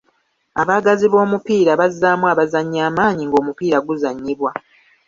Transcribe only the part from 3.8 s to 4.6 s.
guzannyibwa.